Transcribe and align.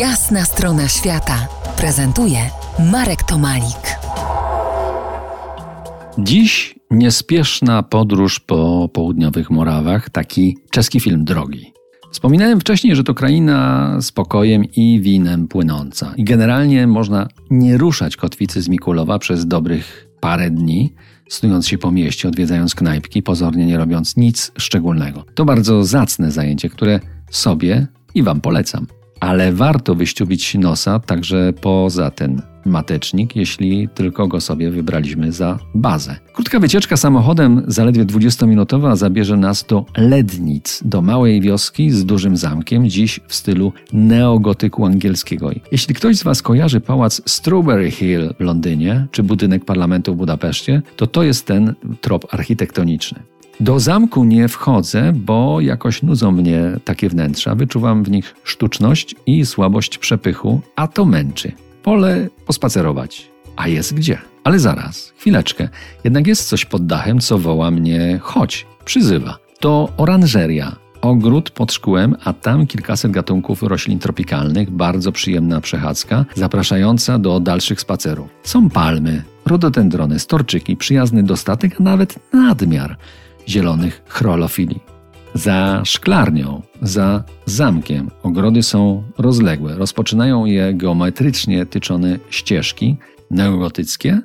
Jasna 0.00 0.44
strona 0.44 0.88
świata 0.88 1.48
prezentuje 1.76 2.38
Marek 2.92 3.22
Tomalik. 3.22 3.98
Dziś 6.18 6.78
niespieszna 6.90 7.82
podróż 7.82 8.40
po 8.40 8.88
południowych 8.92 9.50
Morawach, 9.50 10.10
taki 10.10 10.58
czeski 10.70 11.00
film 11.00 11.24
drogi. 11.24 11.72
Wspominałem 12.12 12.60
wcześniej, 12.60 12.96
że 12.96 13.04
to 13.04 13.14
kraina 13.14 13.98
spokojem 14.00 14.64
i 14.64 15.00
winem 15.00 15.48
płynąca. 15.48 16.14
I 16.16 16.24
generalnie 16.24 16.86
można 16.86 17.28
nie 17.50 17.78
ruszać 17.78 18.16
kotwicy 18.16 18.62
z 18.62 18.68
Mikulowa 18.68 19.18
przez 19.18 19.46
dobrych 19.46 20.08
parę 20.20 20.50
dni, 20.50 20.94
snując 21.28 21.68
się 21.68 21.78
po 21.78 21.90
mieście, 21.92 22.28
odwiedzając 22.28 22.74
knajpki, 22.74 23.22
pozornie 23.22 23.66
nie 23.66 23.76
robiąc 23.76 24.16
nic 24.16 24.52
szczególnego. 24.58 25.24
To 25.34 25.44
bardzo 25.44 25.84
zacne 25.84 26.30
zajęcie, 26.30 26.68
które 26.68 27.00
sobie 27.30 27.86
i 28.14 28.22
Wam 28.22 28.40
polecam. 28.40 28.86
Ale 29.20 29.52
warto 29.52 29.94
wyściubić 29.94 30.54
nosa 30.54 30.98
także 30.98 31.52
poza 31.60 32.10
ten 32.10 32.42
matecznik, 32.64 33.36
jeśli 33.36 33.88
tylko 33.94 34.28
go 34.28 34.40
sobie 34.40 34.70
wybraliśmy 34.70 35.32
za 35.32 35.58
bazę. 35.74 36.16
Krótka 36.32 36.60
wycieczka 36.60 36.96
samochodem, 36.96 37.62
zaledwie 37.66 38.04
20-minutowa, 38.04 38.96
zabierze 38.96 39.36
nas 39.36 39.64
do 39.68 39.84
Lednic, 39.96 40.82
do 40.84 41.02
małej 41.02 41.40
wioski 41.40 41.90
z 41.90 42.04
dużym 42.04 42.36
zamkiem, 42.36 42.88
dziś 42.90 43.20
w 43.28 43.34
stylu 43.34 43.72
neogotyku 43.92 44.86
angielskiego. 44.86 45.50
Jeśli 45.72 45.94
ktoś 45.94 46.16
z 46.16 46.22
Was 46.22 46.42
kojarzy 46.42 46.80
pałac 46.80 47.22
Strawberry 47.26 47.90
Hill 47.90 48.34
w 48.38 48.40
Londynie, 48.40 49.06
czy 49.10 49.22
budynek 49.22 49.64
parlamentu 49.64 50.14
w 50.14 50.16
Budapeszcie, 50.16 50.82
to 50.96 51.06
to 51.06 51.22
jest 51.22 51.46
ten 51.46 51.74
trop 52.00 52.34
architektoniczny. 52.34 53.22
Do 53.60 53.80
zamku 53.80 54.24
nie 54.24 54.48
wchodzę, 54.48 55.12
bo 55.14 55.60
jakoś 55.60 56.02
nudzą 56.02 56.32
mnie 56.32 56.62
takie 56.84 57.08
wnętrza. 57.08 57.54
Wyczuwam 57.54 58.04
w 58.04 58.10
nich 58.10 58.34
sztuczność 58.44 59.14
i 59.26 59.46
słabość 59.46 59.98
przepychu, 59.98 60.60
a 60.76 60.88
to 60.88 61.04
męczy. 61.04 61.52
Pole 61.82 62.28
pospacerować. 62.46 63.30
A 63.56 63.68
jest 63.68 63.94
gdzie? 63.94 64.18
Ale 64.44 64.58
zaraz, 64.58 65.12
chwileczkę. 65.18 65.68
Jednak 66.04 66.26
jest 66.26 66.48
coś 66.48 66.64
pod 66.64 66.86
dachem, 66.86 67.20
co 67.20 67.38
woła 67.38 67.70
mnie 67.70 68.18
chodź, 68.22 68.66
przyzywa. 68.84 69.38
To 69.58 69.88
oranżeria. 69.96 70.76
Ogród 71.00 71.50
pod 71.50 71.72
szkłem, 71.72 72.16
a 72.24 72.32
tam 72.32 72.66
kilkaset 72.66 73.10
gatunków 73.10 73.62
roślin 73.62 73.98
tropikalnych, 73.98 74.70
bardzo 74.70 75.12
przyjemna 75.12 75.60
przechadzka, 75.60 76.24
zapraszająca 76.34 77.18
do 77.18 77.40
dalszych 77.40 77.80
spacerów. 77.80 78.28
Są 78.42 78.70
palmy, 78.70 79.22
rododendrony, 79.46 80.18
storczyki, 80.18 80.76
przyjazny 80.76 81.22
dostatek, 81.22 81.80
a 81.80 81.82
nawet 81.82 82.18
nadmiar 82.32 82.96
zielonych 83.50 84.02
chrolofili. 84.06 84.80
Za 85.34 85.82
szklarnią, 85.84 86.62
za 86.82 87.24
zamkiem 87.46 88.10
ogrody 88.22 88.62
są 88.62 89.02
rozległe. 89.18 89.74
Rozpoczynają 89.74 90.44
je 90.44 90.74
geometrycznie 90.74 91.66
tyczone 91.66 92.18
ścieżki 92.30 92.96
neogotyckie. 93.30 94.20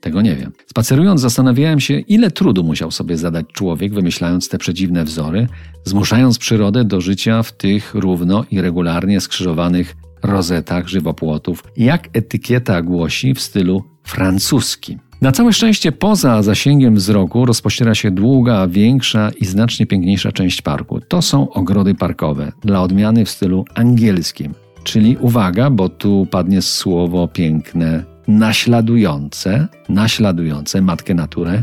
Tego 0.00 0.22
nie 0.22 0.36
wiem. 0.36 0.52
Spacerując 0.66 1.20
zastanawiałem 1.20 1.80
się, 1.80 1.98
ile 1.98 2.30
trudu 2.30 2.64
musiał 2.64 2.90
sobie 2.90 3.16
zadać 3.16 3.46
człowiek, 3.52 3.94
wymyślając 3.94 4.48
te 4.48 4.58
przedziwne 4.58 5.04
wzory, 5.04 5.46
zmuszając 5.84 6.38
przyrodę 6.38 6.84
do 6.84 7.00
życia 7.00 7.42
w 7.42 7.52
tych 7.52 7.94
równo 7.94 8.44
i 8.50 8.60
regularnie 8.60 9.20
skrzyżowanych 9.20 9.96
rozetach 10.22 10.88
żywopłotów, 10.88 11.64
jak 11.76 12.08
etykieta 12.12 12.82
głosi 12.82 13.34
w 13.34 13.40
stylu 13.40 13.84
francuskim. 14.02 15.09
Na 15.20 15.32
całe 15.32 15.52
szczęście 15.52 15.92
poza 15.92 16.42
zasięgiem 16.42 16.94
wzroku 16.94 17.44
rozpościera 17.44 17.94
się 17.94 18.10
długa, 18.10 18.66
większa 18.66 19.30
i 19.40 19.44
znacznie 19.44 19.86
piękniejsza 19.86 20.32
część 20.32 20.62
parku. 20.62 21.00
To 21.00 21.22
są 21.22 21.50
ogrody 21.50 21.94
parkowe, 21.94 22.52
dla 22.64 22.82
odmiany 22.82 23.24
w 23.24 23.30
stylu 23.30 23.64
angielskim. 23.74 24.54
Czyli 24.84 25.16
uwaga, 25.16 25.70
bo 25.70 25.88
tu 25.88 26.26
padnie 26.30 26.62
słowo 26.62 27.28
piękne, 27.28 28.04
naśladujące, 28.28 29.68
naśladujące 29.88 30.82
matkę 30.82 31.14
naturę 31.14 31.62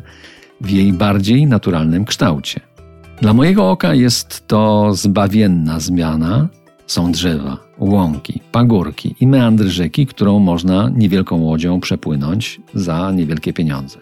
w 0.61 0.69
jej 0.69 0.93
bardziej 0.93 1.47
naturalnym 1.47 2.05
kształcie. 2.05 2.59
Dla 3.21 3.33
mojego 3.33 3.71
oka 3.71 3.93
jest 3.93 4.47
to 4.47 4.93
zbawienna 4.93 5.79
zmiana. 5.79 6.47
Są 6.87 7.11
drzewa, 7.11 7.57
łąki, 7.79 8.41
pagórki 8.51 9.15
i 9.19 9.27
meandry 9.27 9.69
rzeki, 9.69 10.05
którą 10.05 10.39
można 10.39 10.91
niewielką 10.95 11.41
łodzią 11.41 11.79
przepłynąć 11.79 12.61
za 12.73 13.11
niewielkie 13.11 13.53
pieniądze. 13.53 13.99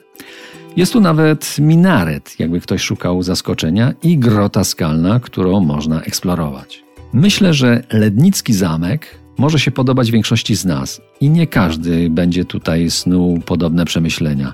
Jest 0.78 0.94
tu 0.94 1.02
nawet 1.02 1.56
minaret, 1.60 2.40
jakby 2.40 2.60
ktoś 2.60 2.82
szukał 2.82 3.24
zaskoczenia, 3.24 3.94
i 4.04 4.18
grota 4.18 4.64
skalna, 4.64 5.20
którą 5.20 5.60
można 5.60 6.02
eksplorować. 6.02 6.84
Myślę, 7.14 7.54
że 7.54 7.84
Lednicki 7.92 8.54
Zamek 8.54 9.20
może 9.38 9.60
się 9.60 9.72
podobać 9.72 10.12
większości 10.12 10.56
z 10.56 10.66
nas 10.66 11.02
i 11.22 11.30
nie 11.30 11.48
każdy 11.48 12.10
będzie 12.10 12.46
tutaj 12.46 12.90
snuł 12.90 13.40
podobne 13.46 13.86
przemyślenia. 13.86 14.54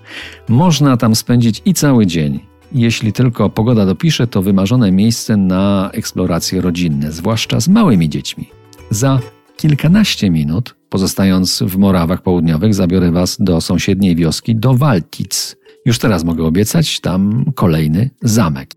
Można 0.49 0.97
tam 0.97 1.15
spędzić 1.15 1.61
i 1.65 1.73
cały 1.73 2.07
dzień. 2.07 2.50
Jeśli 2.73 3.13
tylko 3.13 3.49
pogoda 3.49 3.85
dopisze, 3.85 4.27
to 4.27 4.41
wymarzone 4.41 4.91
miejsce 4.91 5.37
na 5.37 5.89
eksploracje 5.93 6.61
rodzinne, 6.61 7.11
zwłaszcza 7.11 7.59
z 7.59 7.67
małymi 7.67 8.09
dziećmi. 8.09 8.49
Za 8.89 9.19
kilkanaście 9.57 10.29
minut, 10.29 10.75
pozostając 10.89 11.63
w 11.63 11.77
Morawach 11.77 12.21
Południowych, 12.21 12.73
zabiorę 12.73 13.11
Was 13.11 13.37
do 13.39 13.61
sąsiedniej 13.61 14.15
wioski, 14.15 14.55
do 14.55 14.73
Waltic. 14.73 15.55
Już 15.85 15.99
teraz 15.99 16.23
mogę 16.23 16.43
obiecać 16.43 16.99
tam 16.99 17.45
kolejny 17.55 18.09
zamek. 18.21 18.71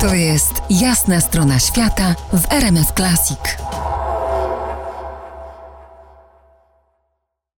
To 0.00 0.14
jest 0.14 0.52
jasna 0.70 1.20
strona 1.20 1.58
świata 1.58 2.14
w 2.32 2.52
RMS 2.52 2.92
Classic. 2.96 3.67